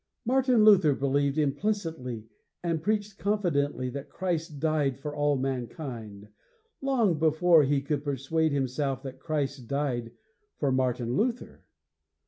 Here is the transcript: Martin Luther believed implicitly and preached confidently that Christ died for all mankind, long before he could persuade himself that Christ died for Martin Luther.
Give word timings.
Martin 0.25 0.65
Luther 0.65 0.95
believed 0.95 1.37
implicitly 1.37 2.25
and 2.63 2.81
preached 2.81 3.19
confidently 3.19 3.87
that 3.91 4.09
Christ 4.09 4.59
died 4.59 4.97
for 4.97 5.15
all 5.15 5.37
mankind, 5.37 6.27
long 6.81 7.19
before 7.19 7.61
he 7.65 7.83
could 7.83 8.03
persuade 8.03 8.51
himself 8.51 9.03
that 9.03 9.19
Christ 9.19 9.67
died 9.67 10.11
for 10.57 10.71
Martin 10.71 11.15
Luther. 11.15 11.65